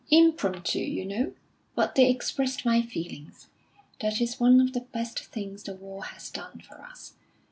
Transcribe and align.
"Impromptu, 0.09 0.79
you 0.79 1.05
know; 1.05 1.31
but 1.75 1.93
they 1.93 2.09
expressed 2.09 2.65
my 2.65 2.81
feelings. 2.81 3.49
That 3.99 4.19
is 4.19 4.39
one 4.39 4.59
of 4.59 4.73
the 4.73 4.79
best 4.81 5.19
things 5.25 5.61
the 5.61 5.75
war 5.75 6.05
has 6.05 6.31
done 6.31 6.57
for 6.67 6.81
us. 6.81 7.13